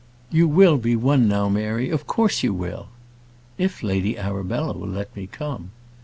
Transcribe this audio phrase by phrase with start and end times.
[0.31, 2.87] "You will be one now, Mary; of course you will."
[3.59, 5.69] "If Lady Arabella will let me come."